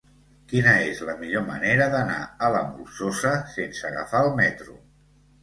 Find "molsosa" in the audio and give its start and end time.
2.71-3.35